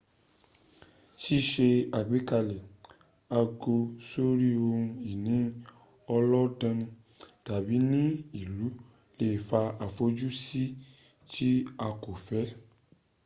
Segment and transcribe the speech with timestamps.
[1.21, 1.67] síse
[1.99, 2.65] àgbékalẹ̀
[3.39, 3.77] àgọ́
[4.07, 5.35] sórí ohun ìní
[6.15, 6.87] ọlọ́danni
[7.45, 8.01] tàbí ní
[8.41, 8.67] ìlú
[9.17, 10.63] le fa àfojúsí
[11.31, 11.49] tí
[11.85, 12.45] a kò fẹ́